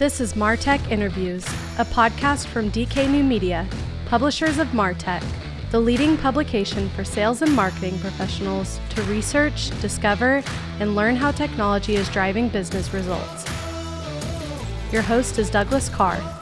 [0.00, 1.44] This is Martech Interviews,
[1.76, 3.68] a podcast from DK New Media,
[4.06, 5.22] publishers of Martech,
[5.70, 10.42] the leading publication for sales and marketing professionals to research, discover,
[10.78, 13.44] and learn how technology is driving business results.
[14.90, 16.39] Your host is Douglas Karr.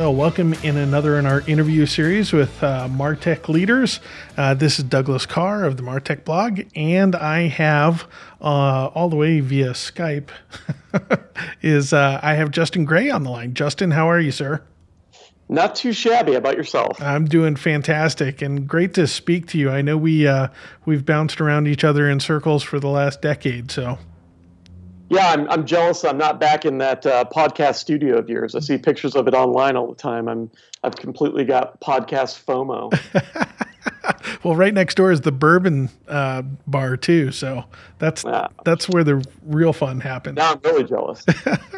[0.00, 3.98] Oh, welcome in another in our interview series with uh, Martech leaders.
[4.36, 8.06] Uh, this is Douglas Karr of the Martech blog, and I have
[8.40, 10.28] uh, all the way via Skype
[11.62, 13.54] is uh, I have Justin Gray on the line.
[13.54, 14.62] Justin, how are you, sir?
[15.48, 16.34] Not too shabby.
[16.34, 17.02] About yourself?
[17.02, 19.68] I'm doing fantastic and great to speak to you.
[19.68, 20.46] I know we uh,
[20.84, 23.98] we've bounced around each other in circles for the last decade, so
[25.08, 26.04] yeah, I'm, I'm jealous.
[26.04, 28.54] I'm not back in that uh, podcast studio of yours.
[28.54, 30.28] I see pictures of it online all the time.
[30.28, 30.50] I'm
[30.82, 32.92] I've completely got podcast FOMO.
[34.42, 37.64] well, right next door is the bourbon uh, bar too, so
[37.98, 38.24] that's
[38.64, 40.36] that's where the real fun happens.
[40.36, 41.24] Now I'm really jealous.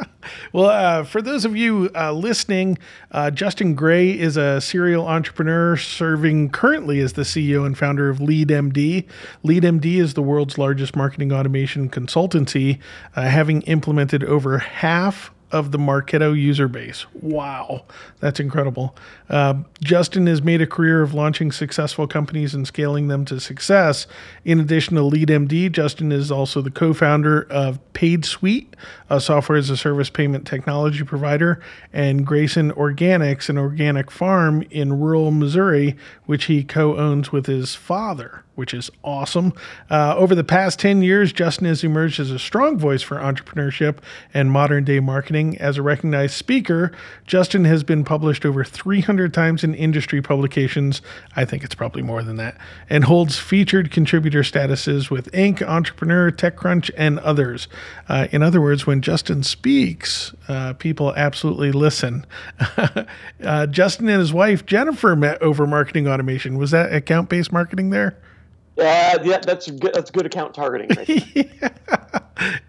[0.52, 2.78] well, uh, for those of you uh, listening,
[3.12, 8.18] uh, Justin Gray is a serial entrepreneur serving currently as the CEO and founder of
[8.18, 9.06] LeadMD.
[9.44, 12.78] LeadMD is the world's largest marketing automation consultancy,
[13.16, 17.06] uh, having implemented over half of the Marketo user base.
[17.14, 17.84] Wow,
[18.20, 18.96] that's incredible.
[19.28, 24.06] Uh, Justin has made a career of launching successful companies and scaling them to success.
[24.44, 28.68] In addition to LeadMD, Justin is also the co founder of PaidSuite,
[29.08, 31.60] a software as a service payment technology provider,
[31.92, 37.74] and Greyson Organics, an organic farm in rural Missouri, which he co owns with his
[37.74, 39.54] father which is awesome.
[39.88, 43.96] Uh, over the past 10 years, Justin has emerged as a strong voice for entrepreneurship
[44.34, 45.56] and modern day marketing.
[45.56, 46.92] As a recognized speaker,
[47.26, 51.00] Justin has been published over 300 times in industry publications.
[51.34, 52.58] I think it's probably more than that,
[52.90, 57.66] and holds featured contributor statuses with Inc., Entrepreneur, TechCrunch, and others.
[58.10, 62.26] Uh, in other words, when Justin speaks, uh, people absolutely listen.
[63.42, 66.58] Uh, Justin and his wife, Jennifer, met over marketing automation.
[66.58, 68.16] Was that account based marketing there?
[68.78, 69.92] Uh, yeah, that's good.
[69.94, 70.96] That's good account targeting.
[70.96, 71.68] Right yeah.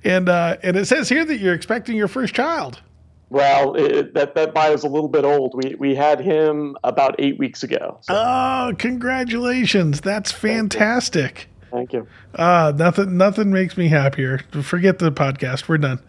[0.03, 2.81] And uh, and it says here that you're expecting your first child.
[3.29, 5.53] Well, it, that that is a little bit old.
[5.55, 7.97] We we had him about eight weeks ago.
[8.01, 8.13] So.
[8.13, 10.01] Oh, congratulations!
[10.01, 11.47] That's fantastic.
[11.71, 12.05] Thank you.
[12.35, 14.39] Uh, nothing nothing makes me happier.
[14.61, 15.69] Forget the podcast.
[15.69, 15.99] We're done.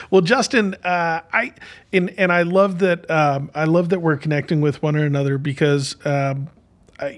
[0.10, 1.54] well, Justin, uh, I
[1.92, 5.96] and and I love that um, I love that we're connecting with one another because
[6.04, 6.50] um,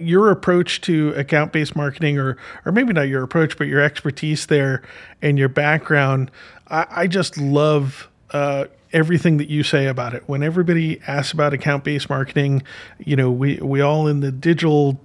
[0.01, 4.47] your approach to account based marketing, or or maybe not your approach, but your expertise
[4.47, 4.83] there
[5.21, 6.31] and your background,
[6.69, 8.09] I, I just love.
[8.31, 10.23] Uh, everything that you say about it.
[10.27, 12.63] When everybody asks about account based marketing,
[12.99, 15.01] you know, we we all in the digital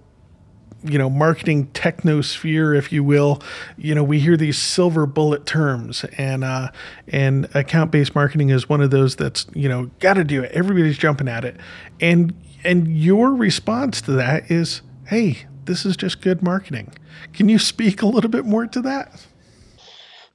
[0.83, 3.41] you know marketing technosphere if you will
[3.77, 6.69] you know we hear these silver bullet terms and uh
[7.07, 10.51] and account based marketing is one of those that's you know got to do it
[10.51, 11.57] everybody's jumping at it
[11.99, 12.33] and
[12.63, 16.93] and your response to that is, hey, this is just good marketing.
[17.33, 19.25] Can you speak a little bit more to that?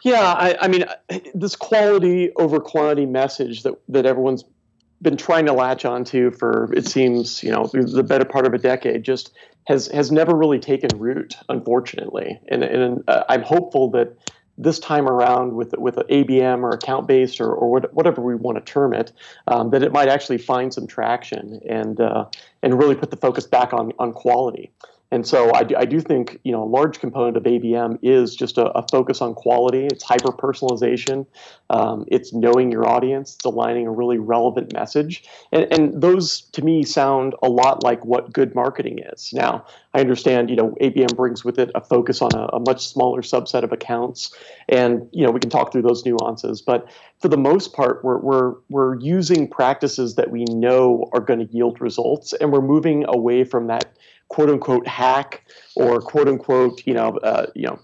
[0.03, 0.85] Yeah, I, I mean,
[1.35, 4.45] this quality over quantity message that, that everyone's
[5.03, 8.59] been trying to latch onto for it seems you know the better part of a
[8.59, 9.33] decade just
[9.67, 14.17] has has never really taken root unfortunately and and uh, i'm hopeful that
[14.59, 18.59] this time around with with an ABM or account based or, or whatever we want
[18.59, 19.13] to term it,
[19.47, 22.27] um, that it might actually find some traction and uh,
[22.63, 24.71] and really put the focus back on on quality.
[25.13, 28.35] And so I do, I do think you know a large component of ABM is
[28.35, 29.85] just a, a focus on quality.
[29.85, 31.27] It's hyper personalization.
[31.69, 33.35] Um, it's knowing your audience.
[33.35, 35.25] It's aligning a really relevant message.
[35.53, 39.31] And, and those to me sound a lot like what good marketing is.
[39.35, 42.89] Now I understand you know ABM brings with it a focus on a, a much
[42.89, 44.35] smaller subset of accounts,
[44.71, 46.63] and you know we can talk through those nuances.
[46.63, 46.91] But
[47.21, 51.53] for the most part, we're we're we're using practices that we know are going to
[51.53, 53.95] yield results, and we're moving away from that
[54.29, 55.45] quote unquote hack
[55.77, 57.79] or quote unquote you know uh, you know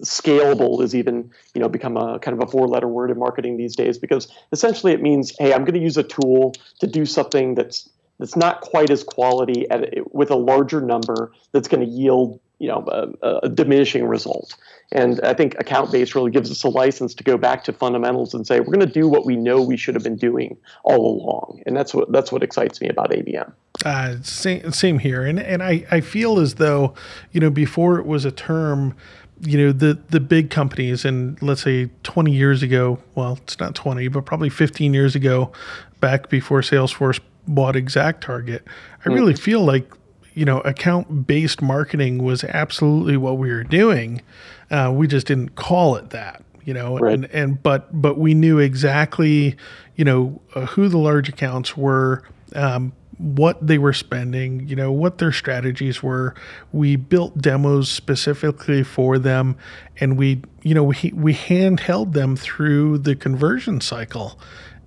[0.00, 3.56] scalable is even you know become a kind of a four letter word in marketing
[3.56, 7.06] these days because essentially it means hey I'm going to use a tool to do
[7.06, 11.90] something that's that's not quite as quality at, with a larger number that's going to
[11.90, 12.84] yield you know
[13.22, 14.56] a, a diminishing result
[14.92, 18.34] and I think account based really gives us a license to go back to fundamentals
[18.34, 21.18] and say we're going to do what we know we should have been doing all
[21.18, 21.62] along.
[21.64, 23.52] And that's what that's what excites me about ABM.
[23.84, 25.24] Uh, same, same here.
[25.24, 26.94] And and I, I feel as though,
[27.32, 28.94] you know, before it was a term,
[29.40, 33.74] you know, the the big companies and let's say 20 years ago, well, it's not
[33.74, 35.52] 20, but probably 15 years ago,
[36.00, 37.18] back before Salesforce
[37.48, 38.60] bought ExactTarget
[39.04, 39.42] I really mm-hmm.
[39.42, 39.90] feel like
[40.34, 44.22] you know, account based marketing was absolutely what we were doing.
[44.70, 46.42] Uh, we just didn't call it that.
[46.64, 47.14] you know, Right.
[47.14, 49.56] and, and but but we knew exactly,
[49.96, 52.22] you know, uh, who the large accounts were,
[52.54, 56.34] um, what they were spending, you know, what their strategies were.
[56.72, 59.56] We built demos specifically for them,
[60.00, 64.38] and we, you know, we we handheld them through the conversion cycle,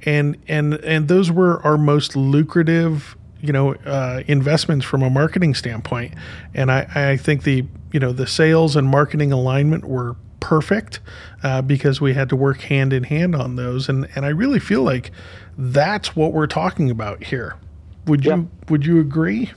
[0.06, 3.15] and and and those were our most lucrative
[3.45, 6.13] you know uh, investments from a marketing standpoint.
[6.53, 11.00] And I, I think the you know the sales and marketing alignment were perfect
[11.44, 13.89] uh, because we had to work hand in hand on those.
[13.89, 15.12] And and I really feel like
[15.57, 17.56] that's what we're talking about here.
[18.07, 19.51] Would you would you agree?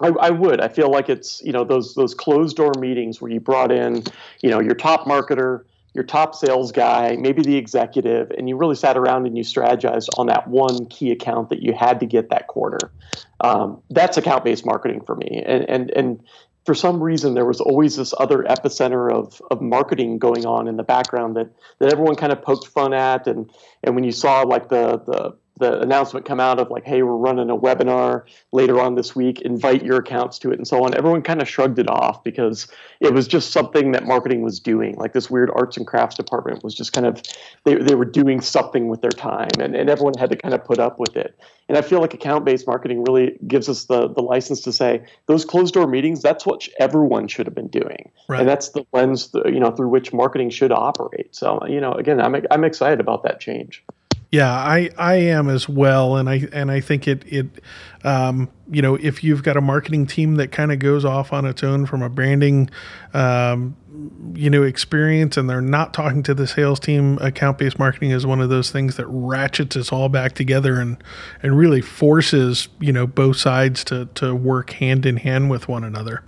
[0.00, 0.60] I, I would.
[0.60, 4.04] I feel like it's you know those those closed door meetings where you brought in
[4.42, 5.64] you know your top marketer,
[5.98, 10.06] your top sales guy, maybe the executive, and you really sat around and you strategized
[10.16, 12.78] on that one key account that you had to get that quarter.
[13.40, 16.22] Um, that's account based marketing for me, and and and
[16.64, 20.76] for some reason there was always this other epicenter of, of marketing going on in
[20.76, 23.50] the background that, that everyone kind of poked fun at and
[23.82, 27.16] and when you saw like the the the announcement come out of like hey we're
[27.16, 29.40] running a webinar later on this week.
[29.42, 30.94] Invite your accounts to it and so on.
[30.94, 32.68] Everyone kind of shrugged it off because
[33.00, 34.96] it was just something that marketing was doing.
[34.96, 37.22] Like this weird arts and crafts department was just kind of
[37.64, 40.64] they, they were doing something with their time and, and everyone had to kind of
[40.64, 41.38] put up with it.
[41.68, 45.44] And i feel like account-based marketing really gives us the, the license to say those
[45.44, 48.10] closed door meetings that's what everyone should have been doing.
[48.28, 48.40] Right.
[48.40, 51.34] and that's the lens you know through which marketing should operate.
[51.34, 53.84] So you know again i'm, I'm excited about that change
[54.30, 57.46] Yeah, I, I am as well, and I and I think it it
[58.04, 61.46] um, you know if you've got a marketing team that kind of goes off on
[61.46, 62.68] its own from a branding
[63.14, 63.74] um,
[64.34, 68.26] you know experience, and they're not talking to the sales team, account based marketing is
[68.26, 71.02] one of those things that ratchets us all back together and
[71.42, 75.84] and really forces you know both sides to to work hand in hand with one
[75.84, 76.22] another.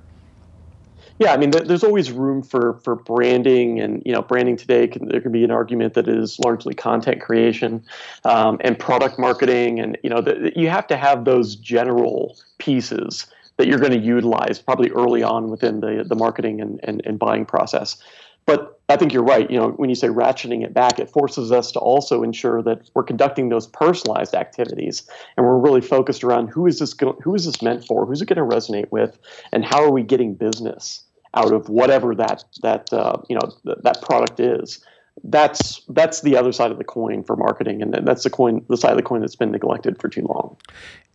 [1.21, 5.07] Yeah, I mean, there's always room for for branding, and you know, branding today can
[5.07, 7.85] there can be an argument that is largely content creation
[8.25, 13.27] um, and product marketing, and you know, the, you have to have those general pieces
[13.59, 17.19] that you're going to utilize probably early on within the the marketing and, and, and
[17.19, 17.99] buying process.
[18.47, 19.49] But I think you're right.
[19.51, 22.91] You know, when you say ratcheting it back, it forces us to also ensure that
[22.95, 25.07] we're conducting those personalized activities,
[25.37, 28.23] and we're really focused around who is this go- who is this meant for, who's
[28.23, 29.19] it going to resonate with,
[29.53, 31.05] and how are we getting business
[31.35, 34.85] out of whatever that that uh, you know th- that product is.
[35.23, 38.77] That's that's the other side of the coin for marketing, and that's the coin the
[38.77, 40.57] side of the coin that's been neglected for too long.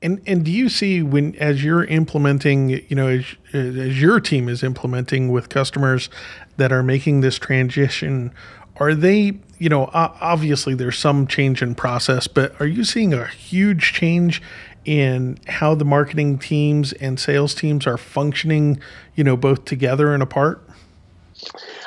[0.02, 4.48] And and do you see when as you're implementing, you know, as, as your team
[4.48, 6.10] is implementing with customers
[6.58, 8.32] that are making this transition,
[8.78, 13.26] are they, you know, obviously there's some change in process, but are you seeing a
[13.28, 14.42] huge change
[14.86, 18.80] in how the marketing teams and sales teams are functioning,
[19.16, 20.62] you know, both together and apart?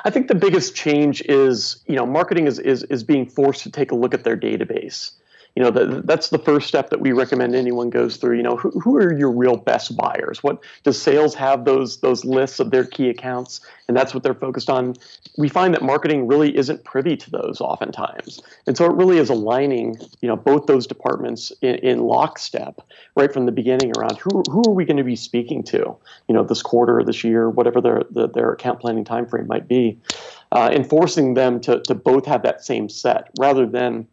[0.04, 3.70] I think the biggest change is, you know, marketing is is, is being forced to
[3.70, 5.12] take a look at their database.
[5.58, 8.36] You know, the, that's the first step that we recommend anyone goes through.
[8.36, 10.40] You know, who, who are your real best buyers?
[10.40, 14.34] What does sales have those those lists of their key accounts, and that's what they're
[14.34, 14.94] focused on.
[15.36, 19.30] We find that marketing really isn't privy to those oftentimes, and so it really is
[19.30, 22.80] aligning, you know, both those departments in, in lockstep
[23.16, 25.96] right from the beginning around who who are we going to be speaking to,
[26.28, 29.98] you know, this quarter this year, whatever their their, their account planning timeframe might be,
[30.52, 30.70] uh,
[31.34, 34.06] them to to both have that same set rather than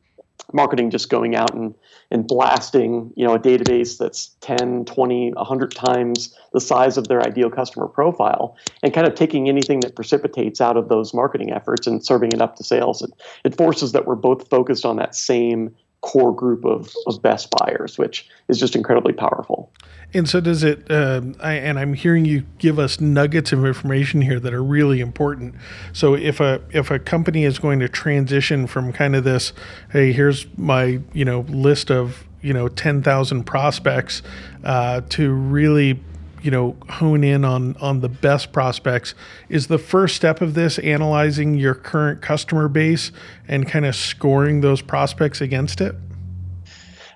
[0.53, 1.73] marketing just going out and,
[2.11, 7.21] and blasting you know a database that's 10 20 100 times the size of their
[7.21, 11.87] ideal customer profile and kind of taking anything that precipitates out of those marketing efforts
[11.87, 13.01] and serving it up to sales.
[13.01, 13.11] It,
[13.43, 15.75] it forces that we're both focused on that same
[16.05, 19.71] core group of, of best buyers which is just incredibly powerful
[20.13, 20.89] And so, does it?
[20.89, 25.01] Um, I, and I'm hearing you give us nuggets of information here that are really
[25.01, 25.55] important.
[25.91, 29.51] So, if a if a company is going to transition from kind of this,
[29.91, 34.21] hey, here's my you know list of you know ten thousand prospects,
[34.63, 36.00] uh, to really
[36.45, 39.15] you know hone in on on the best prospects,
[39.49, 43.11] is the first step of this analyzing your current customer base
[43.47, 45.95] and kind of scoring those prospects against it.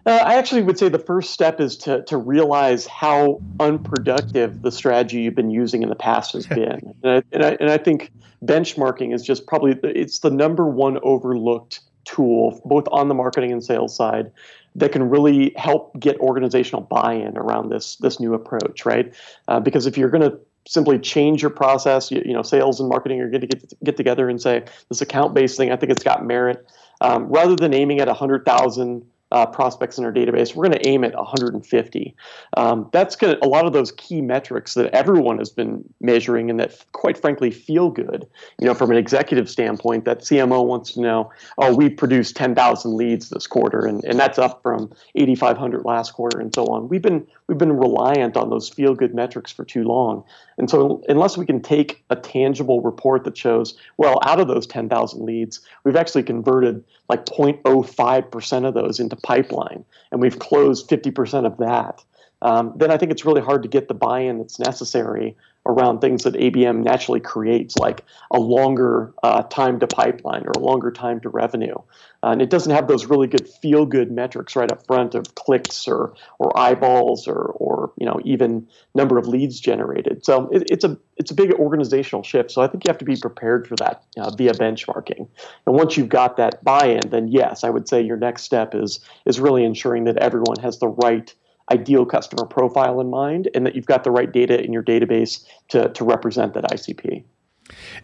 [0.07, 4.71] Uh, I actually would say the first step is to to realize how unproductive the
[4.71, 7.77] strategy you've been using in the past has been, and I, and I, and I
[7.77, 8.12] think
[8.43, 13.51] benchmarking is just probably the, it's the number one overlooked tool both on the marketing
[13.51, 14.31] and sales side
[14.76, 19.14] that can really help get organizational buy-in around this this new approach, right?
[19.48, 22.90] Uh, because if you're going to simply change your process, you, you know, sales and
[22.90, 25.72] marketing are going to get get together and say this account-based thing.
[25.72, 26.68] I think it's got merit.
[27.02, 30.55] Um, rather than aiming at a 100,000 uh, prospects in our database.
[30.55, 32.15] We're going to aim at 150.
[32.57, 36.50] Um, that's going to a lot of those key metrics that everyone has been measuring
[36.50, 38.27] and that, quite frankly, feel good.
[38.59, 42.95] You know, from an executive standpoint, that CMO wants to know, oh, we produced 10,000
[42.95, 46.89] leads this quarter, and, and that's up from 8,500 last quarter, and so on.
[46.89, 50.24] We've been we've been reliant on those feel good metrics for too long,
[50.57, 54.67] and so unless we can take a tangible report that shows, well, out of those
[54.67, 61.46] 10,000 leads, we've actually converted like 0.05% of those into pipeline, and we've closed 50%
[61.46, 62.04] of that.
[62.42, 65.36] Um, then I think it's really hard to get the buy-in that's necessary
[65.66, 70.60] around things that ABM naturally creates, like a longer uh, time to pipeline or a
[70.60, 71.76] longer time to revenue.
[72.22, 75.88] Uh, and it doesn't have those really good feel-good metrics right up front of clicks
[75.88, 80.26] or or eyeballs or or you know even number of leads generated.
[80.26, 82.52] So it, it's a it's a big organizational shift.
[82.52, 85.28] So I think you have to be prepared for that uh, via benchmarking.
[85.66, 89.00] And once you've got that buy-in, then yes, I would say your next step is
[89.26, 91.34] is really ensuring that everyone has the right
[91.72, 95.46] ideal customer profile in mind and that you've got the right data in your database
[95.70, 97.24] to, to represent that ICP.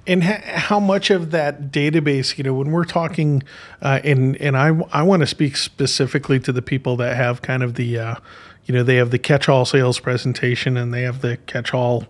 [0.07, 3.43] And ha- how much of that database, you know, when we're talking,
[3.81, 7.63] uh, and and I I want to speak specifically to the people that have kind
[7.63, 8.15] of the, uh,
[8.65, 12.05] you know, they have the catch-all sales presentation and they have the catch-all,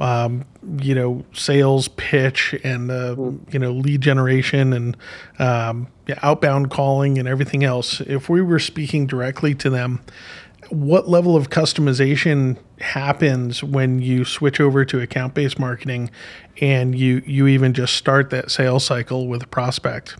[0.00, 0.44] um,
[0.80, 3.52] you know, sales pitch and uh, mm.
[3.52, 4.96] you know lead generation and
[5.38, 5.88] um,
[6.22, 8.00] outbound calling and everything else.
[8.02, 10.00] If we were speaking directly to them,
[10.70, 16.10] what level of customization happens when you switch over to account based marketing
[16.60, 20.16] and you you even just start that sales cycle with a prospect?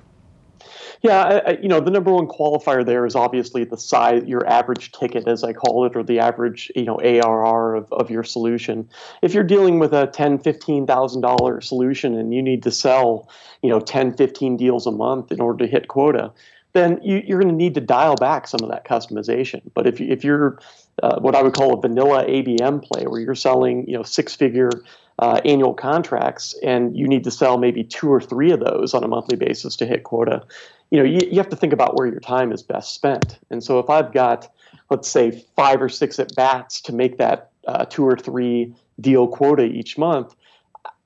[1.03, 4.91] Yeah I, you know the number one qualifier there is obviously the size your average
[4.93, 8.89] ticket as i call it or the average you know ARR of, of your solution.
[9.23, 13.29] If you're dealing with a 10 15000 dollar solution and you need to sell
[13.63, 16.33] you know 10 15 deals a month in order to hit quota
[16.73, 19.63] then you, are going to need to dial back some of that customization.
[19.75, 20.59] But if, you, if you're
[21.03, 24.35] uh, what I would call a vanilla ABM play, where you're selling you know six
[24.35, 24.71] figure
[25.19, 29.03] uh, annual contracts and you need to sell maybe two or three of those on
[29.03, 30.45] a monthly basis to hit quota,
[30.91, 33.39] you know you, you have to think about where your time is best spent.
[33.51, 34.53] And so if I've got
[34.91, 39.29] let's say five or six at bats to make that uh, two or three deal
[39.29, 40.35] quota each month,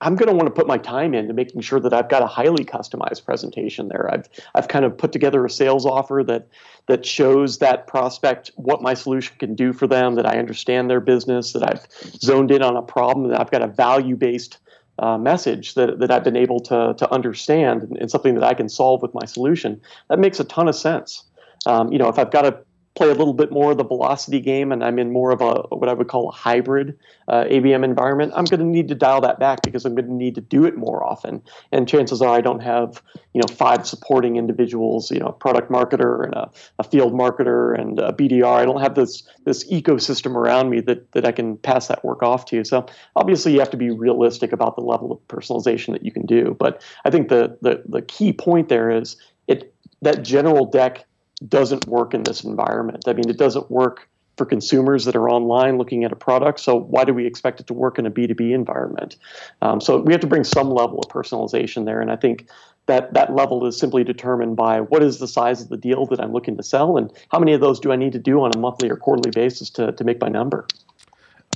[0.03, 2.27] I'm going to want to put my time into making sure that I've got a
[2.27, 4.13] highly customized presentation there.
[4.13, 6.49] I've I've kind of put together a sales offer that
[6.87, 11.01] that shows that prospect what my solution can do for them, that I understand their
[11.01, 11.87] business, that I've
[12.21, 14.59] zoned in on a problem, that I've got a value based
[14.99, 18.55] uh, message that, that I've been able to to understand and, and, something that I
[18.55, 19.81] can solve with my solution.
[20.09, 21.25] That makes a ton of sense.
[21.65, 22.59] Um, you know, if I've got a
[22.95, 25.63] play a little bit more of the velocity game and I'm in more of a
[25.75, 29.21] what I would call a hybrid uh, ABM environment, I'm going to need to dial
[29.23, 31.43] that back because I'm going to need to do it more often.
[31.71, 35.71] And chances are I don't have you know five supporting individuals, you know, a product
[35.71, 38.57] marketer and a, a field marketer and a BDR.
[38.57, 42.23] I don't have this this ecosystem around me that that I can pass that work
[42.23, 42.65] off to.
[42.65, 46.27] So obviously you have to be realistic about the level of personalization that you can
[46.27, 46.57] do.
[46.59, 49.17] But I think the the, the key point there is
[49.49, 51.07] it that general deck
[51.49, 53.05] doesn't work in this environment.
[53.07, 56.61] I mean, it doesn't work for consumers that are online looking at a product.
[56.61, 59.17] So why do we expect it to work in a B2B environment?
[59.61, 62.01] Um, so we have to bring some level of personalization there.
[62.01, 62.49] And I think
[62.87, 66.21] that that level is simply determined by what is the size of the deal that
[66.21, 68.51] I'm looking to sell and how many of those do I need to do on
[68.55, 70.67] a monthly or quarterly basis to, to make my number.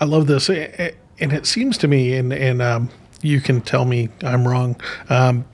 [0.00, 0.48] I love this.
[0.48, 2.90] And it seems to me, and, and um,
[3.22, 4.80] you can tell me I'm wrong.
[5.08, 5.44] Um,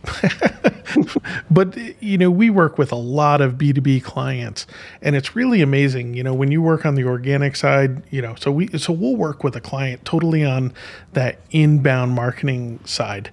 [1.50, 4.66] but you know, we work with a lot of B2B clients
[5.00, 8.34] and it's really amazing, you know, when you work on the organic side, you know,
[8.34, 10.72] so we so we'll work with a client totally on
[11.12, 13.30] that inbound marketing side.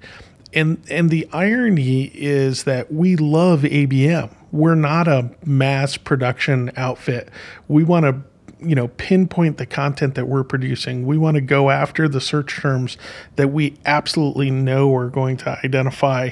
[0.53, 4.33] And and the irony is that we love ABM.
[4.51, 7.29] We're not a mass production outfit.
[7.67, 8.28] We want to
[8.61, 11.05] you know pinpoint the content that we're producing.
[11.05, 12.97] We want to go after the search terms
[13.35, 16.31] that we absolutely know are going to identify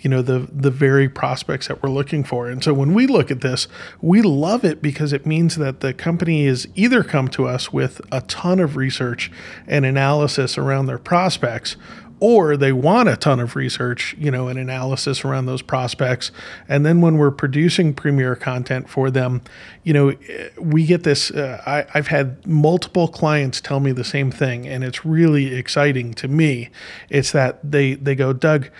[0.00, 2.48] you know the the very prospects that we're looking for.
[2.48, 3.68] And so when we look at this
[4.00, 8.00] we love it because it means that the company is either come to us with
[8.12, 9.30] a ton of research
[9.66, 11.76] and analysis around their prospects
[12.18, 16.30] or they want a ton of research, you know, and analysis around those prospects.
[16.68, 19.42] And then when we're producing premier content for them,
[19.84, 20.14] you know,
[20.58, 21.30] we get this.
[21.30, 26.14] Uh, I, I've had multiple clients tell me the same thing, and it's really exciting
[26.14, 26.70] to me.
[27.10, 28.70] It's that they they go, Doug,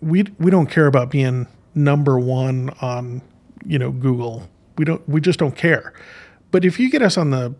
[0.00, 3.22] we we don't care about being number one on
[3.64, 4.48] you know Google.
[4.76, 5.08] We don't.
[5.08, 5.94] We just don't care.
[6.50, 7.54] But if you get us on the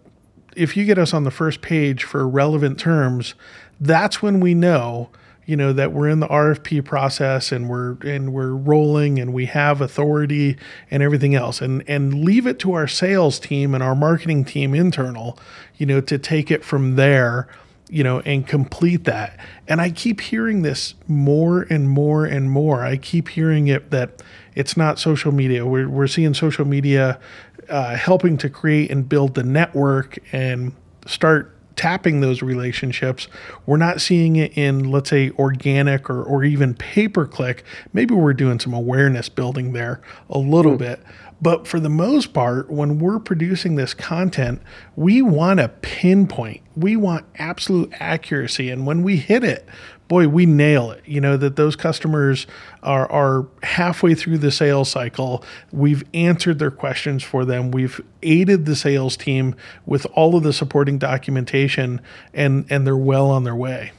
[0.57, 3.35] if you get us on the first page for relevant terms
[3.81, 5.09] that's when we know
[5.49, 9.47] you know that we're in the RFP process and we're and we're rolling and we
[9.47, 10.59] have authority
[10.90, 11.62] and everything else.
[11.62, 15.38] And and leave it to our sales team and our marketing team internal
[15.78, 17.49] you know to take it from there
[17.88, 19.40] you know and complete that.
[19.67, 22.85] And I keep hearing this more and more and more.
[22.85, 24.23] I keep hearing it that
[24.55, 25.64] it's not social media.
[25.64, 27.19] We're, we're seeing social media
[27.68, 30.72] uh, helping to create and build the network and
[31.06, 33.28] start tapping those relationships.
[33.64, 37.64] We're not seeing it in, let's say, organic or, or even pay per click.
[37.92, 40.78] Maybe we're doing some awareness building there a little mm.
[40.78, 41.00] bit.
[41.40, 44.60] But for the most part, when we're producing this content,
[44.96, 46.62] we want a pinpoint.
[46.76, 48.70] We want absolute accuracy.
[48.70, 49.64] And when we hit it,
[50.08, 51.02] boy, we nail it.
[51.06, 52.46] You know, that those customers
[52.82, 55.44] are, are halfway through the sales cycle.
[55.70, 57.70] We've answered their questions for them.
[57.70, 59.54] We've aided the sales team
[59.86, 62.00] with all of the supporting documentation,
[62.34, 63.92] and, and they're well on their way.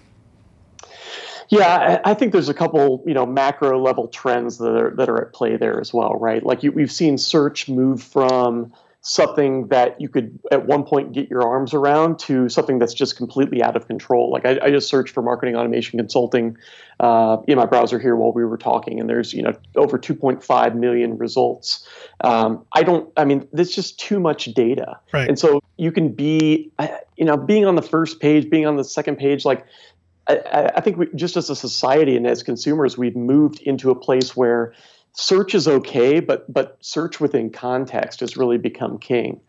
[1.49, 5.19] Yeah, I think there's a couple, you know, macro level trends that are that are
[5.19, 6.43] at play there as well, right?
[6.43, 8.71] Like you, we've seen search move from
[9.09, 13.17] something that you could at one point get your arms around to something that's just
[13.17, 14.29] completely out of control.
[14.29, 16.55] Like I, I just searched for marketing automation consulting
[16.99, 20.75] uh, in my browser here while we were talking, and there's you know over 2.5
[20.75, 21.87] million results.
[22.23, 23.11] Um, I don't.
[23.17, 25.27] I mean, there's just too much data, right.
[25.27, 26.71] and so you can be,
[27.17, 29.65] you know, being on the first page, being on the second page, like.
[30.27, 33.95] I, I think we, just as a society and as consumers, we've moved into a
[33.95, 34.75] place where
[35.13, 39.39] search is okay, but but search within context has really become king.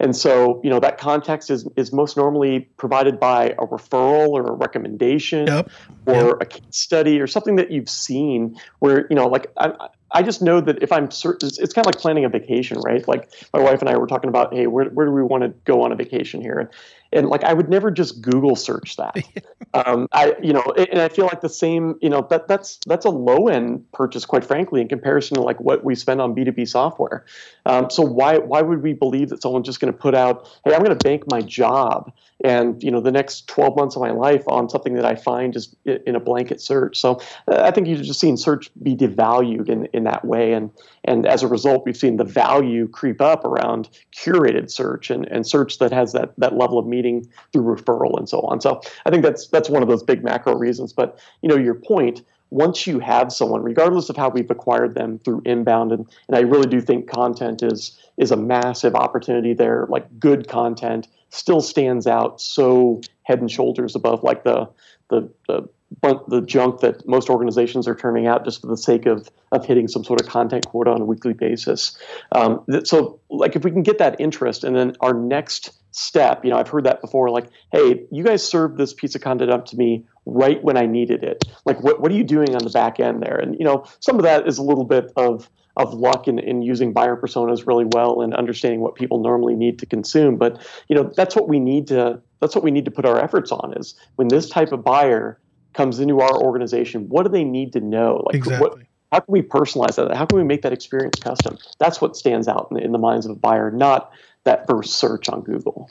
[0.00, 4.46] And so, you know, that context is is most normally provided by a referral or
[4.46, 5.70] a recommendation yep.
[6.06, 6.36] or yep.
[6.40, 9.72] a case study or something that you've seen where, you know, like I,
[10.12, 12.80] I just know that if I'm certain, it's, it's kind of like planning a vacation,
[12.80, 13.06] right?
[13.06, 15.50] Like my wife and I were talking about, hey, where, where do we want to
[15.64, 16.70] go on a vacation here?
[17.12, 19.16] And like I would never just Google search that.
[19.74, 23.04] um, I you know, and I feel like the same you know that that's that's
[23.04, 26.44] a low end purchase, quite frankly, in comparison to like what we spend on B
[26.44, 27.24] two B software.
[27.66, 30.74] Um, so why why would we believe that someone's just going to put out, hey,
[30.74, 32.12] I'm going to bank my job
[32.44, 35.52] and you know the next 12 months of my life on something that I find
[35.52, 36.98] just in a blanket search.
[36.98, 40.70] So uh, I think you've just seen search be devalued in, in that way, and
[41.04, 45.46] and as a result, we've seen the value creep up around curated search and, and
[45.46, 48.60] search that has that that level of meaning through referral and so on.
[48.60, 50.92] So I think that's that's one of those big macro reasons.
[50.92, 55.20] But you know your point once you have someone, regardless of how we've acquired them
[55.20, 59.86] through inbound, and, and I really do think content is is a massive opportunity there.
[59.88, 64.68] Like good content still stands out so head and shoulders above like the
[65.08, 65.68] the the,
[66.02, 69.88] the junk that most organizations are turning out just for the sake of of hitting
[69.88, 71.98] some sort of content quota on a weekly basis.
[72.32, 76.50] Um, so like if we can get that interest, and then our next step, you
[76.50, 77.30] know, I've heard that before.
[77.30, 80.86] Like, hey, you guys served this piece of content up to me right when I
[80.86, 81.44] needed it.
[81.64, 83.36] Like, what what are you doing on the back end there?
[83.36, 86.62] And you know, some of that is a little bit of of luck in, in
[86.62, 90.36] using buyer personas really well and understanding what people normally need to consume.
[90.36, 93.18] But you know, that's what we need to that's what we need to put our
[93.18, 95.38] efforts on is when this type of buyer
[95.72, 98.22] comes into our organization, what do they need to know?
[98.26, 98.68] Like exactly.
[98.68, 98.78] what
[99.12, 100.14] how can we personalize that?
[100.16, 101.58] How can we make that experience custom?
[101.78, 104.12] That's what stands out in the, in the minds of a buyer, not
[104.44, 105.88] that first search on Google.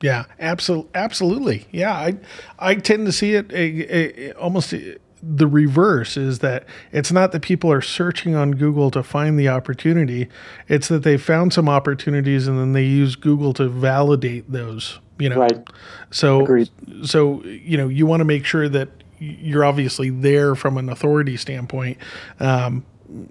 [0.00, 1.66] Yeah, absolutely, absolutely.
[1.70, 2.16] Yeah, I
[2.58, 4.78] I tend to see it a, a, almost uh,
[5.22, 9.48] the reverse is that it's not that people are searching on Google to find the
[9.48, 10.28] opportunity;
[10.66, 14.98] it's that they found some opportunities and then they use Google to validate those.
[15.20, 15.68] You know, right?
[16.10, 16.70] So, Agreed.
[17.04, 18.88] so you know, you want to make sure that
[19.22, 21.98] you're obviously there from an authority standpoint.
[22.40, 22.84] Um,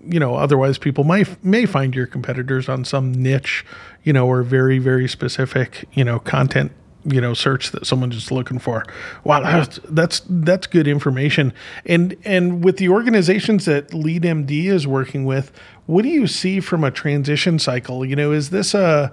[0.06, 3.66] you know, otherwise people might may find your competitors on some niche,
[4.04, 6.72] you know, or very very specific, you know, content
[7.04, 8.86] you know search that someone's just looking for.
[9.24, 11.54] Wow that's that's that's good information.
[11.86, 15.52] And and with the organizations that LeadMD is working with
[15.88, 18.06] what do you see from a transition cycle?
[18.06, 19.12] You know is this a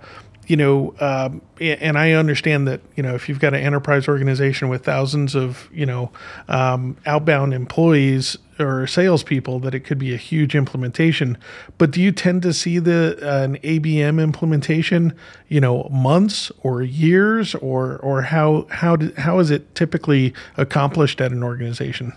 [0.49, 4.69] you know, um, and I understand that you know if you've got an enterprise organization
[4.69, 6.11] with thousands of you know
[6.49, 11.37] um, outbound employees or salespeople, that it could be a huge implementation.
[11.77, 15.15] But do you tend to see the uh, an ABM implementation,
[15.49, 21.21] you know, months or years, or or how how do, how is it typically accomplished
[21.21, 22.15] at an organization?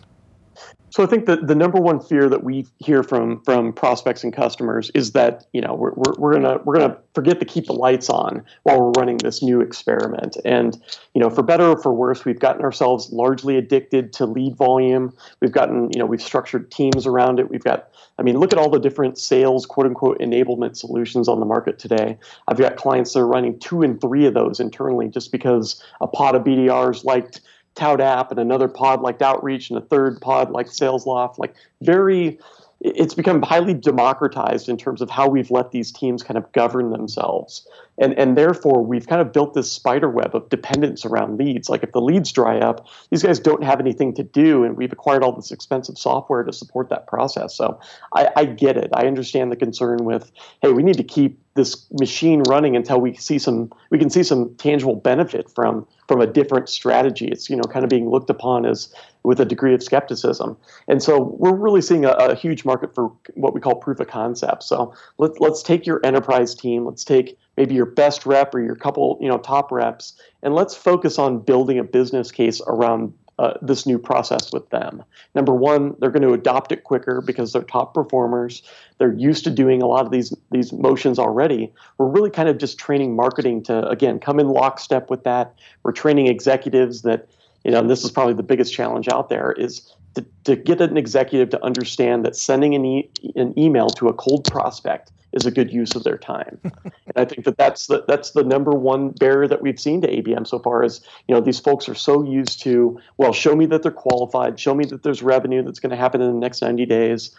[0.92, 4.34] So I think that the number one fear that we hear from from prospects and
[4.34, 7.74] customers is that you know we're, we're, we're gonna we're gonna forget to keep the
[7.74, 10.36] lights on while we're running this new experiment.
[10.44, 10.78] And
[11.14, 15.16] you know, for better or for worse, we've gotten ourselves largely addicted to lead volume.
[15.40, 17.50] We've gotten you know we've structured teams around it.
[17.50, 21.40] We've got I mean, look at all the different sales quote unquote enablement solutions on
[21.40, 22.18] the market today.
[22.50, 26.08] I've got clients that are running two and three of those internally just because a
[26.08, 27.42] pot of BDRs liked
[27.76, 31.38] ToutApp and another pod like Outreach and a third pod like SalesLoft.
[31.38, 32.40] Like very,
[32.82, 36.92] it's become highly democratized in terms of how we've let these teams kind of govern
[36.92, 37.68] themselves.
[37.98, 41.70] And and therefore we've kind of built this spider web of dependence around leads.
[41.70, 44.92] Like if the leads dry up these guys don't have anything to do and we've
[44.92, 47.56] acquired all this expensive software to support that process.
[47.56, 47.80] So
[48.14, 48.90] i, I get it.
[48.94, 50.32] I understand the concern with
[50.62, 54.24] hey we need to keep this machine running until we see some we can see
[54.24, 57.28] some tangible benefit from from a different strategy.
[57.28, 60.58] It's you know kind of being looked upon as with a degree of skepticism.
[60.88, 64.08] And so we're really seeing a, a huge market for what we call proof of
[64.08, 64.64] concept.
[64.64, 66.86] So let's let's take your enterprise team.
[66.86, 70.76] Let's take maybe your best rep or your couple you know top reps and let's
[70.76, 75.04] focus on building a business case around uh, this new process with them.
[75.34, 78.62] Number one, they're going to adopt it quicker because they're top performers.
[79.00, 81.74] They're used to doing a lot of these these motions already.
[81.98, 85.56] We're really kind of just training marketing to again come in lockstep with that.
[85.82, 87.30] We're training executives that
[87.64, 87.82] you know.
[87.82, 91.66] this is probably the biggest challenge out there is to, to get an executive to
[91.66, 95.96] understand that sending an, e- an email to a cold prospect is a good use
[95.96, 96.60] of their time.
[96.64, 100.08] and I think that that's the that's the number one barrier that we've seen to
[100.08, 103.66] ABM so far is you know these folks are so used to well show me
[103.68, 106.62] that they're qualified, show me that there's revenue that's going to happen in the next
[106.62, 107.36] 90 days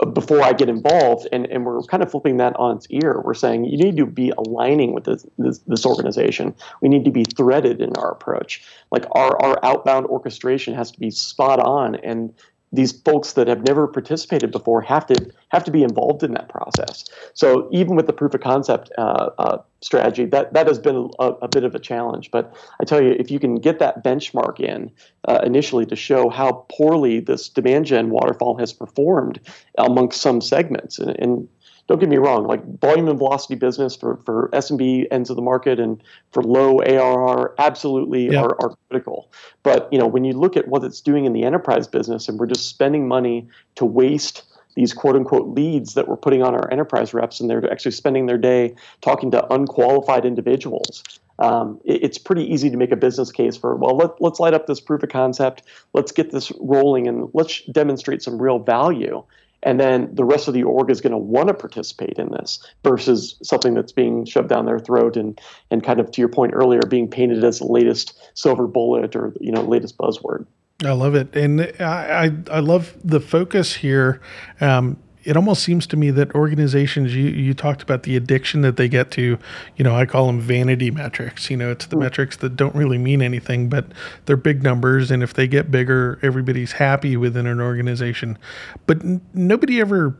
[0.00, 3.20] uh, before I get involved, and, and we're kind of flipping that on its ear.
[3.24, 6.54] We're saying you need to be aligning with this, this, this organization.
[6.82, 8.62] We need to be threaded in our approach.
[8.90, 12.34] Like our, our outbound orchestration has to be spot on and
[12.76, 16.48] these folks that have never participated before have to have to be involved in that
[16.48, 17.04] process.
[17.34, 21.24] So even with the proof of concept uh, uh, strategy, that that has been a,
[21.42, 22.30] a, bit of a challenge.
[22.30, 24.90] But I tell you, if you can get that benchmark in
[25.26, 29.40] uh, initially to show how poorly this demand gen waterfall has performed
[29.78, 31.48] amongst some segments, and, and
[31.88, 35.42] don't get me wrong, like volume and velocity business for, for SMB ends of the
[35.42, 38.44] market and for low ARR absolutely yep.
[38.44, 39.30] are, are critical.
[39.62, 42.38] But you know, when you look at what it's doing in the enterprise business and
[42.38, 44.42] we're just spending money to waste
[44.74, 48.26] these quote unquote leads that we're putting on our enterprise reps and they're actually spending
[48.26, 51.02] their day talking to unqualified individuals.
[51.38, 54.54] Um, it, it's pretty easy to make a business case for, well, let, let's light
[54.54, 59.22] up this proof of concept, let's get this rolling, and let's demonstrate some real value
[59.62, 62.64] and then the rest of the org is going to want to participate in this
[62.84, 65.40] versus something that's being shoved down their throat and
[65.70, 69.32] and kind of to your point earlier being painted as the latest silver bullet or
[69.40, 70.46] you know latest buzzword
[70.84, 74.20] I love it, and I I, I love the focus here.
[74.60, 78.76] Um, it almost seems to me that organizations you you talked about the addiction that
[78.76, 79.38] they get to
[79.76, 82.00] you know i call them vanity metrics you know it's the mm.
[82.00, 83.86] metrics that don't really mean anything but
[84.24, 88.38] they're big numbers and if they get bigger everybody's happy within an organization
[88.86, 90.16] but n- nobody ever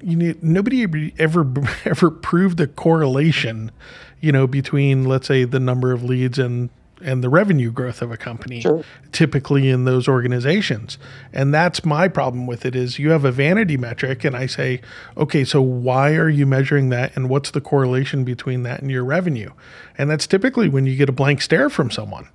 [0.00, 1.46] you know, nobody ever
[1.84, 3.72] ever proved a correlation
[4.20, 6.70] you know between let's say the number of leads and
[7.02, 8.84] and the revenue growth of a company sure.
[9.12, 10.98] typically in those organizations.
[11.32, 14.80] And that's my problem with it is you have a vanity metric and i say
[15.16, 19.04] okay so why are you measuring that and what's the correlation between that and your
[19.04, 19.50] revenue?
[19.96, 22.28] And that's typically when you get a blank stare from someone.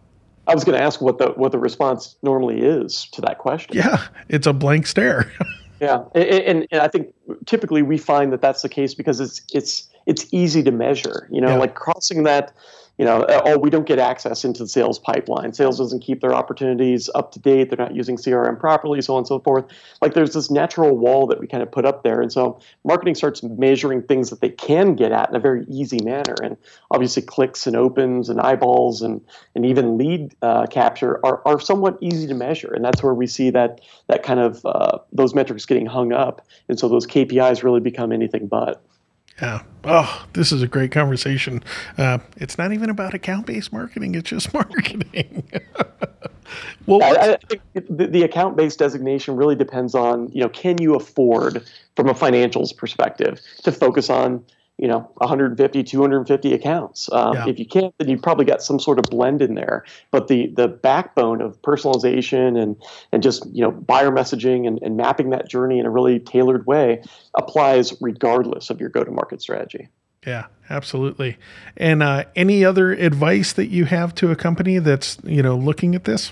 [0.45, 3.75] I was going to ask what the what the response normally is to that question.
[3.75, 5.31] Yeah it's a blank stare.
[5.79, 7.13] Yeah and, and, and, i think
[7.45, 11.41] typically we find that that's the case because it's it's it's easy to measure you
[11.41, 11.57] know yeah.
[11.57, 12.53] like crossing that
[12.97, 15.53] you know, uh, oh, we don't get access into the sales pipeline.
[15.53, 17.69] Sales doesn't keep their opportunities up to date.
[17.69, 19.65] They're not using CRM properly, so on and so forth.
[19.99, 22.21] Like there's this natural wall that we kind of put up there.
[22.21, 26.03] And so marketing starts measuring things that they can get at in a very easy
[26.03, 26.35] manner.
[26.43, 26.55] And
[26.91, 29.21] obviously clicks and opens and eyeballs and,
[29.55, 32.73] and even lead uh, capture are, are somewhat easy to measure.
[32.73, 36.45] And that's where we see that, that kind of uh, those metrics getting hung up.
[36.69, 38.83] And so those KPIs really become anything but.
[39.41, 39.63] Yeah.
[39.83, 41.63] Oh, this is a great conversation.
[41.97, 45.43] Uh, it's not even about account based marketing, it's just marketing.
[46.85, 50.79] well, I, I think the, the account based designation really depends on, you know, can
[50.79, 51.65] you afford
[51.95, 54.43] from a financials perspective to focus on
[54.77, 57.47] you know 150 250 accounts um, yeah.
[57.47, 60.47] if you can't then you've probably got some sort of blend in there but the
[60.55, 62.75] the backbone of personalization and
[63.11, 66.65] and just you know buyer messaging and, and mapping that journey in a really tailored
[66.65, 67.01] way
[67.35, 69.87] applies regardless of your go to market strategy
[70.25, 71.37] yeah absolutely
[71.77, 75.93] and uh, any other advice that you have to a company that's you know looking
[75.95, 76.31] at this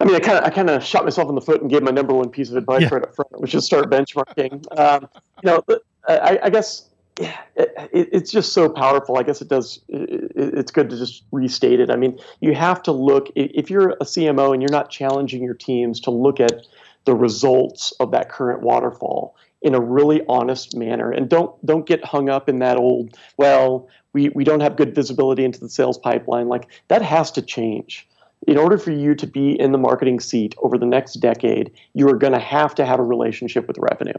[0.00, 1.84] I mean, I kind of I kind of shot myself in the foot and gave
[1.84, 2.88] my number one piece of advice yeah.
[2.90, 4.66] right up front, which is start benchmarking.
[4.76, 5.08] Um,
[5.44, 5.62] you know,
[6.08, 7.38] I, I guess it,
[7.92, 9.18] it's just so powerful.
[9.18, 9.80] I guess it does.
[9.88, 11.90] It, it's good to just restate it.
[11.90, 15.54] I mean, you have to look if you're a CMO and you're not challenging your
[15.54, 16.66] teams to look at
[17.04, 22.04] the results of that current waterfall in a really honest manner, and don't don't get
[22.04, 23.88] hung up in that old well.
[24.12, 26.48] We we don't have good visibility into the sales pipeline.
[26.48, 28.08] Like that has to change.
[28.46, 32.08] In order for you to be in the marketing seat over the next decade, you
[32.08, 34.12] are going to have to have a relationship with revenue.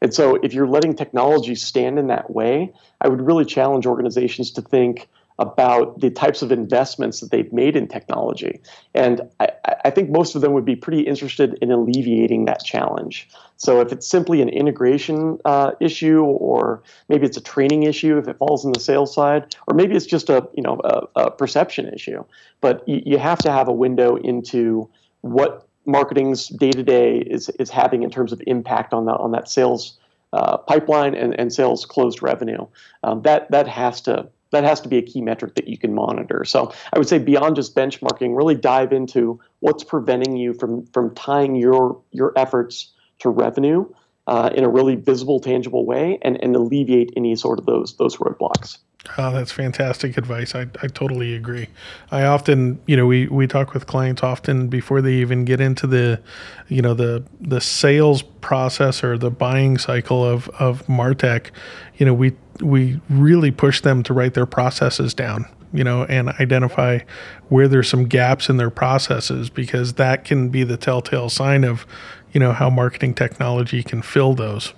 [0.00, 4.50] And so, if you're letting technology stand in that way, I would really challenge organizations
[4.52, 8.60] to think about the types of investments that they've made in technology.
[8.94, 9.48] And I,
[9.84, 13.28] I, think most of them would be pretty interested in alleviating that challenge.
[13.56, 18.26] So if it's simply an integration uh, issue, or maybe it's a training issue if
[18.26, 21.30] it falls in the sales side, or maybe it's just a you know a, a
[21.30, 22.24] perception issue.
[22.60, 24.88] But you, you have to have a window into
[25.20, 29.30] what marketing's day to day is is having in terms of impact on the on
[29.32, 29.98] that sales
[30.32, 32.66] uh, pipeline and, and sales closed revenue.
[33.02, 35.94] Um, that that has to that has to be a key metric that you can
[35.94, 36.44] monitor.
[36.44, 41.14] So I would say beyond just benchmarking, really dive into what's preventing you from from
[41.14, 43.86] tying your your efforts to revenue
[44.28, 48.16] uh, in a really visible, tangible way, and, and alleviate any sort of those those
[48.18, 48.78] roadblocks.
[49.16, 50.54] Oh, that's fantastic advice.
[50.54, 51.68] I, I totally agree.
[52.10, 55.86] I often, you know, we, we talk with clients often before they even get into
[55.86, 56.20] the,
[56.68, 61.50] you know, the the sales process or the buying cycle of of Martech.
[61.96, 66.30] You know, we we really push them to write their processes down you know, and
[66.40, 67.00] identify
[67.48, 71.86] where there's some gaps in their processes because that can be the telltale sign of,
[72.32, 74.72] you know, how marketing technology can fill those.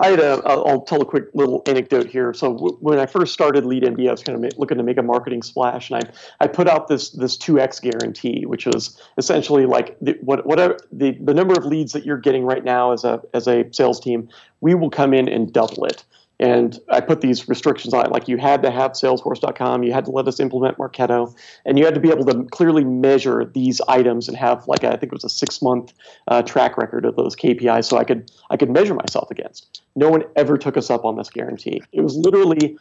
[0.00, 2.34] I had a, I'll tell a quick little anecdote here.
[2.34, 4.82] So w- when I first started Lead LeadMD, I was kind of ma- looking to
[4.82, 8.66] make a marketing splash, and I, I put out this this two x guarantee, which
[8.66, 12.64] was essentially like the, what whatever the, the number of leads that you're getting right
[12.64, 14.28] now as a as a sales team,
[14.60, 16.02] we will come in and double it.
[16.40, 20.06] And I put these restrictions on it, like you had to have Salesforce.com, you had
[20.06, 23.82] to let us implement Marketo, and you had to be able to clearly measure these
[23.88, 25.92] items and have like I think it was a six month
[26.28, 29.82] uh, track record of those KPIs, so I could I could measure myself against.
[29.96, 31.82] No one ever took us up on this guarantee.
[31.92, 32.78] It was literally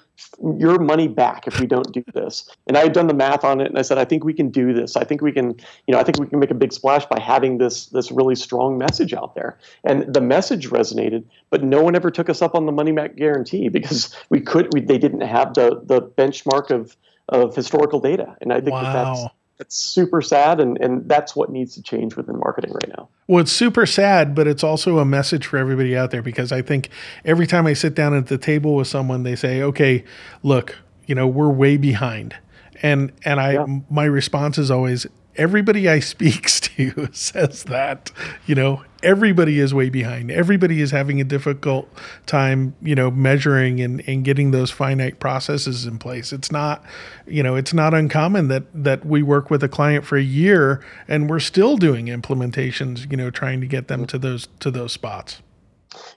[0.58, 2.50] your money back if we don't do this.
[2.67, 4.50] And I had done the math on it, and I said, I think we can
[4.50, 4.95] do this.
[4.95, 5.50] I think we can,
[5.88, 8.36] you know, I think we can make a big splash by having this this really
[8.36, 9.58] strong message out there.
[9.84, 13.17] And the message resonated, but no one ever took us up on the money back
[13.17, 14.73] guarantee because we could.
[14.73, 16.95] We, they didn't have the the benchmark of
[17.29, 18.35] of historical data.
[18.41, 18.81] And I think wow.
[18.81, 22.97] that that's that's super sad and, and that's what needs to change within marketing right
[22.97, 26.53] now well it's super sad but it's also a message for everybody out there because
[26.53, 26.89] i think
[27.25, 30.03] every time i sit down at the table with someone they say okay
[30.43, 32.33] look you know we're way behind
[32.81, 33.65] and and i yeah.
[33.89, 38.11] my response is always everybody I speaks to says that,
[38.45, 40.31] you know, everybody is way behind.
[40.31, 41.89] Everybody is having a difficult
[42.25, 46.33] time, you know, measuring and, and getting those finite processes in place.
[46.33, 46.83] It's not,
[47.25, 50.83] you know, it's not uncommon that that we work with a client for a year
[51.07, 54.91] and we're still doing implementations, you know, trying to get them to those to those
[54.91, 55.41] spots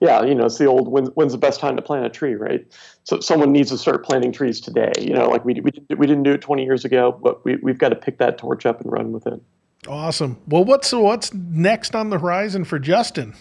[0.00, 2.34] yeah, you know, it's the old when, when's the best time to plant a tree,
[2.34, 2.66] right?
[3.04, 4.92] So someone needs to start planting trees today.
[4.98, 7.78] You know, like we we we didn't do it 20 years ago, but we we've
[7.78, 9.40] got to pick that torch up and run with it.
[9.88, 10.40] Awesome.
[10.46, 13.34] Well, what's what's next on the horizon for Justin?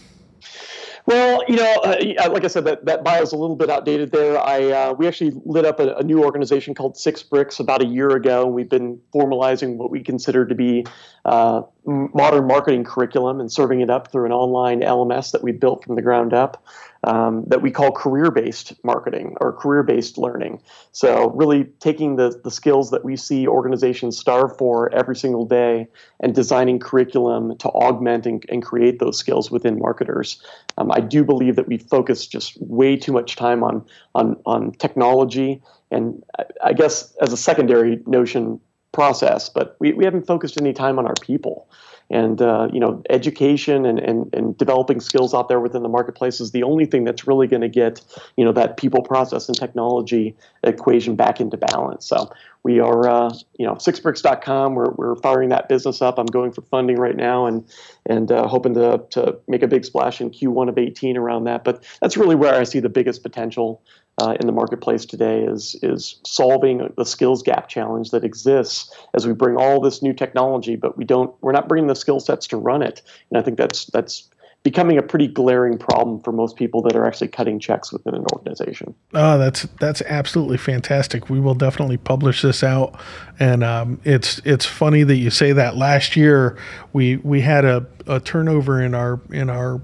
[1.05, 4.11] Well, you know, uh, like I said, that, that bio is a little bit outdated
[4.11, 4.39] there.
[4.39, 7.85] I uh, we actually lit up a, a, new organization called Six Bricks about a
[7.85, 8.45] year ago.
[8.45, 10.85] And we've been formalizing what we consider to be
[11.25, 15.83] uh, modern marketing curriculum and serving it up through an online LMS that we built
[15.83, 16.63] from the ground up
[17.03, 20.61] um, that we call career-based marketing or career-based learning.
[20.91, 25.87] So really taking the, the skills that we see organizations starve for every single day
[26.19, 30.41] and designing curriculum to augment and, and create those skills within marketers.
[30.77, 34.71] Um, I do believe that we focus just way too much time on on, on
[34.73, 36.23] technology and
[36.63, 38.59] I guess as a secondary notion
[38.91, 41.69] process, but we, we haven't focused any time on our people
[42.11, 46.39] and uh, you know education and, and, and developing skills out there within the marketplace
[46.39, 48.01] is the only thing that's really going to get
[48.37, 52.05] you know that people process and technology equation back into balance.
[52.05, 52.31] So
[52.63, 56.19] we are uh, you know sixbricks.com we're, we're firing that business up.
[56.19, 57.65] I'm going for funding right now and
[58.05, 61.63] and uh, hoping to, to make a big splash in q1 of 18 around that.
[61.63, 63.81] But that's really where i see the biggest potential
[64.17, 69.25] uh, in the marketplace today is is solving the skills gap challenge that exists as
[69.25, 72.47] we bring all this new technology, but we don't we're not bringing the skill sets
[72.47, 73.01] to run it.
[73.29, 74.29] And I think that's that's
[74.63, 78.25] becoming a pretty glaring problem for most people that are actually cutting checks within an
[78.33, 78.93] organization.
[79.13, 81.29] Oh, that's that's absolutely fantastic.
[81.29, 82.99] We will definitely publish this out,
[83.39, 85.77] and um, it's it's funny that you say that.
[85.77, 86.57] Last year,
[86.93, 89.81] we we had a, a turnover in our in our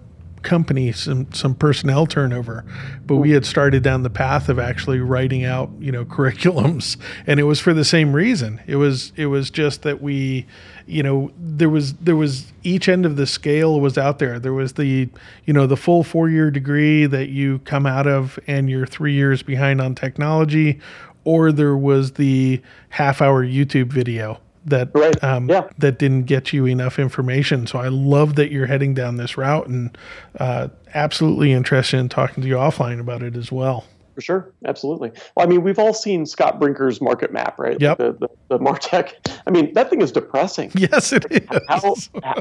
[0.48, 2.64] company some some personnel turnover
[3.06, 7.40] but we had started down the path of actually writing out you know curriculums and
[7.40, 8.62] it was for the same reason.
[8.66, 10.46] It was it was just that we
[10.86, 14.40] you know there was there was each end of the scale was out there.
[14.40, 15.10] There was the
[15.46, 19.14] you know the full 4 year degree that you come out of and you're 3
[19.14, 20.80] years behind on technology
[21.24, 25.22] or there was the half hour YouTube video that Right.
[25.24, 25.68] um, Yeah.
[25.80, 27.68] that didn't get you enough information.
[27.68, 29.98] So I love that you're heading down this route, and
[30.40, 33.86] uh, absolutely interested in talking to you offline about it as well.
[34.16, 35.12] For sure, absolutely.
[35.36, 37.80] Well, I mean, we've all seen Scott Brinker's market map, right?
[37.80, 37.98] Yep.
[38.00, 39.12] The, the, the Martech.
[39.46, 40.72] I mean, that thing is depressing.
[40.76, 41.48] Yes, it is.
[41.70, 41.94] How,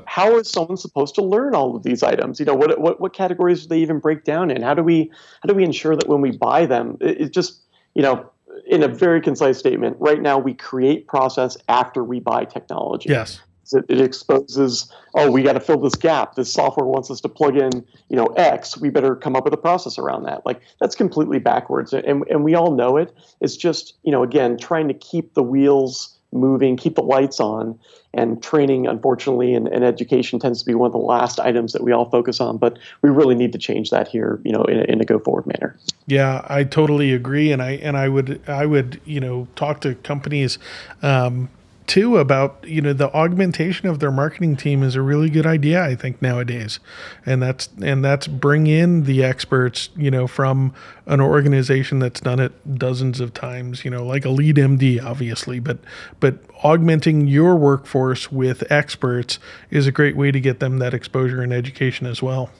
[0.07, 2.41] how is someone supposed to learn all of these items?
[2.41, 4.63] You know, what, what what categories do they even break down in?
[4.63, 5.11] How do we
[5.43, 7.61] how do we ensure that when we buy them, it, it just
[7.95, 8.31] you know,
[8.67, 13.11] in a very concise statement, right now we create process after we buy technology.
[13.11, 13.41] Yes.
[13.73, 16.37] It, it exposes, oh, we got to fill this gap.
[16.37, 18.77] This software wants us to plug in, you know, X.
[18.77, 20.47] We better come up with a process around that.
[20.47, 23.13] Like that's completely backwards, and and we all know it.
[23.41, 27.79] It's just, you know, again, trying to keep the wheels moving, keep the lights on,
[28.15, 31.83] and training, unfortunately, and, and education tends to be one of the last items that
[31.83, 32.59] we all focus on.
[32.59, 35.19] But we really need to change that here, you know, in a, in a go
[35.19, 35.77] forward manner.
[36.07, 39.95] Yeah, I totally agree, and I and I would I would you know talk to
[39.97, 40.59] companies
[41.03, 41.49] um,
[41.87, 45.83] too about you know the augmentation of their marketing team is a really good idea
[45.83, 46.81] I think nowadays,
[47.25, 50.75] and that's and that's bring in the experts you know from
[51.07, 55.79] an organization that's done it dozens of times you know like a LeadMD obviously, but
[56.21, 59.39] but augmenting your workforce with experts
[59.71, 62.51] is a great way to get them that exposure and education as well.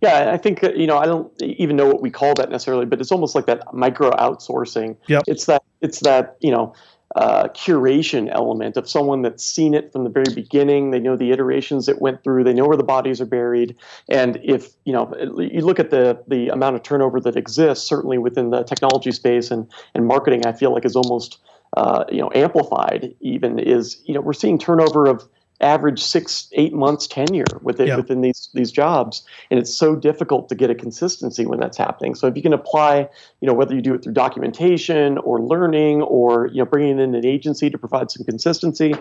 [0.00, 2.86] Yeah, I think uh, you know I don't even know what we call that necessarily,
[2.86, 4.96] but it's almost like that micro outsourcing.
[5.08, 5.24] Yep.
[5.26, 6.74] It's that it's that you know
[7.16, 10.90] uh, curation element of someone that's seen it from the very beginning.
[10.90, 12.44] They know the iterations it went through.
[12.44, 13.74] They know where the bodies are buried.
[14.08, 18.18] And if you know you look at the the amount of turnover that exists, certainly
[18.18, 21.38] within the technology space and and marketing, I feel like is almost
[21.76, 23.14] uh, you know amplified.
[23.20, 25.28] Even is you know we're seeing turnover of
[25.60, 27.96] average six eight months tenure within Yeah.
[27.96, 32.14] within these these jobs and it's so difficult to get a consistency when that's happening
[32.14, 33.08] so if you can apply
[33.40, 37.14] you know whether you do it through documentation or learning or you know bringing in
[37.14, 38.94] an agency to provide some consistency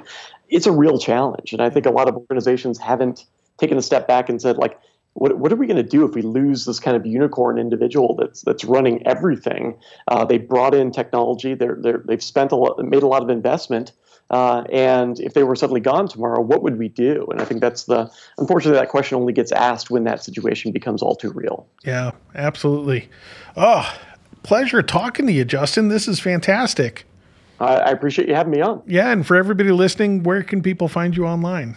[0.49, 3.25] it's a real challenge and i think a lot of organizations haven't
[3.57, 4.79] taken a step back and said like
[5.13, 8.15] what, what are we going to do if we lose this kind of unicorn individual
[8.15, 9.77] that's that's running everything?
[10.07, 11.55] Uh, they brought in technology.
[11.55, 13.91] They're, they're they've spent a lot, made a lot of investment,
[14.29, 17.25] uh, and if they were suddenly gone tomorrow, what would we do?
[17.31, 21.01] And I think that's the unfortunately that question only gets asked when that situation becomes
[21.01, 21.67] all too real.
[21.83, 23.09] Yeah, absolutely.
[23.57, 23.91] Oh,
[24.43, 25.87] pleasure talking to you, Justin.
[25.87, 27.05] This is fantastic.
[27.59, 28.81] I, I appreciate you having me on.
[28.85, 31.75] Yeah, and for everybody listening, where can people find you online?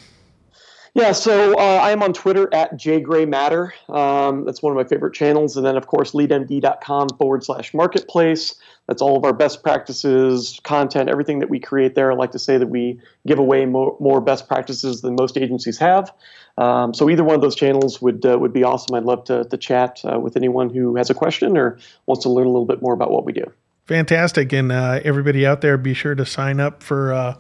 [0.95, 3.71] Yeah, so uh, I am on Twitter at jgraymatter.
[3.89, 5.57] Um, that's one of my favorite channels.
[5.57, 8.55] And then, of course, leadmd.com forward slash marketplace.
[8.89, 12.11] That's all of our best practices, content, everything that we create there.
[12.11, 15.79] I like to say that we give away more, more best practices than most agencies
[15.79, 16.13] have.
[16.59, 18.95] Um, so either one of those channels would uh, would be awesome.
[18.95, 22.29] I'd love to, to chat uh, with anyone who has a question or wants to
[22.29, 23.51] learn a little bit more about what we do.
[23.87, 24.53] Fantastic.
[24.53, 27.35] And uh, everybody out there, be sure to sign up for, uh,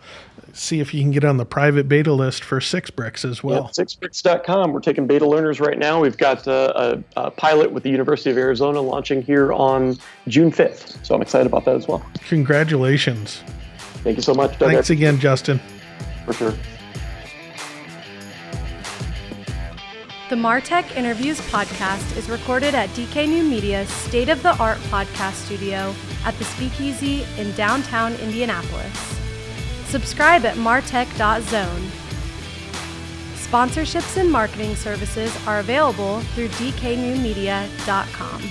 [0.52, 3.70] see if you can get on the private beta list for Six Bricks as well.
[3.76, 4.72] Yep, sixbricks.com.
[4.72, 6.00] We're taking beta learners right now.
[6.00, 10.50] We've got uh, a, a pilot with the University of Arizona launching here on June
[10.50, 11.04] 5th.
[11.06, 12.04] So I'm excited about that as well.
[12.28, 13.42] Congratulations.
[14.02, 14.72] Thank you so much, Doug.
[14.72, 15.60] Thanks again, Justin.
[16.24, 16.54] For sure.
[20.32, 25.34] The Martech Interviews podcast is recorded at DK New Media's state of the art podcast
[25.34, 28.96] studio at the Speakeasy in downtown Indianapolis.
[29.88, 31.90] Subscribe at martech.zone.
[33.34, 38.42] Sponsorships and marketing services are available through dknewmedia.com.